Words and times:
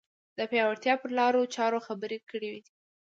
د 0.37 0.39
پیاوړتیا 0.51 0.93
پر 1.01 1.11
لارو 1.19 1.51
چارو 1.55 1.79
خبرې 1.87 2.17
کړې 2.29 2.49
دي 2.55 2.61